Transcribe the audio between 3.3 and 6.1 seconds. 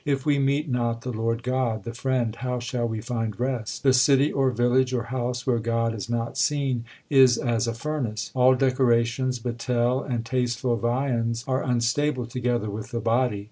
rest? The city or village or house where God is